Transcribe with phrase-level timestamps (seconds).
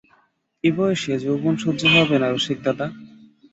[0.63, 2.85] এ বয়সে যৌবন সহ্য হবে না রসিকদাদা!